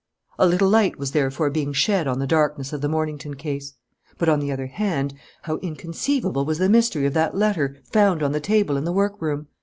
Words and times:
A 0.39 0.47
little 0.47 0.67
light 0.67 0.97
was 0.97 1.11
therefore 1.11 1.51
being 1.51 1.73
shed 1.73 2.07
on 2.07 2.17
the 2.17 2.25
darkness 2.25 2.73
of 2.73 2.81
the 2.81 2.89
Mornington 2.89 3.35
case. 3.35 3.75
But, 4.17 4.29
on 4.29 4.39
the 4.39 4.51
other 4.51 4.65
hand, 4.65 5.13
how 5.43 5.57
inconceivable 5.57 6.43
was 6.43 6.57
the 6.57 6.69
mystery 6.69 7.05
of 7.05 7.13
that 7.13 7.37
letter 7.37 7.77
found 7.83 8.23
on 8.23 8.31
the 8.31 8.39
table 8.41 8.77
in 8.77 8.83
the 8.83 8.93
workroom! 8.93 9.47